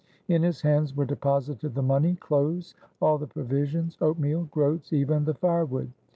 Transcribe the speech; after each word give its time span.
In 0.27 0.41
his 0.41 0.63
hands 0.63 0.95
were 0.95 1.05
deposited 1.05 1.75
the 1.75 1.83
money, 1.83 2.15
clothes, 2.15 2.73
all 3.03 3.19
the 3.19 3.27
provisions, 3.27 3.99
oatmeal, 4.01 4.45
groats, 4.49 4.91
even 4.91 5.25
the 5.25 5.35
firewood. 5.35 5.91